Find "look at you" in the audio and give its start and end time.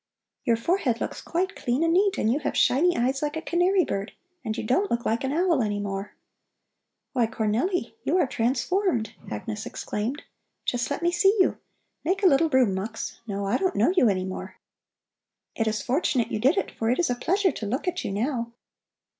17.67-18.11